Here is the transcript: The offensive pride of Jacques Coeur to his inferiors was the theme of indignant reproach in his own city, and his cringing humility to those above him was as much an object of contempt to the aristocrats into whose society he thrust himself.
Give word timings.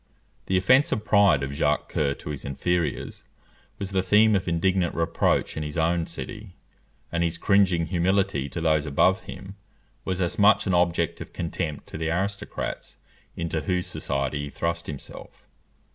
The 0.47 0.57
offensive 0.57 1.05
pride 1.05 1.43
of 1.43 1.53
Jacques 1.53 1.87
Coeur 1.87 2.15
to 2.15 2.31
his 2.31 2.43
inferiors 2.43 3.23
was 3.77 3.91
the 3.91 4.01
theme 4.01 4.35
of 4.35 4.47
indignant 4.47 4.95
reproach 4.95 5.55
in 5.55 5.61
his 5.61 5.77
own 5.77 6.07
city, 6.07 6.55
and 7.11 7.21
his 7.23 7.37
cringing 7.37 7.85
humility 7.85 8.49
to 8.49 8.59
those 8.59 8.87
above 8.87 9.25
him 9.25 9.57
was 10.03 10.19
as 10.19 10.39
much 10.39 10.65
an 10.65 10.73
object 10.73 11.21
of 11.21 11.33
contempt 11.33 11.85
to 11.89 11.99
the 11.99 12.09
aristocrats 12.09 12.97
into 13.35 13.61
whose 13.61 13.85
society 13.85 14.45
he 14.45 14.49
thrust 14.49 14.87
himself. 14.87 15.45